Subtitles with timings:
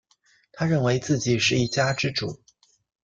[0.53, 2.41] 他认为自己是一家之主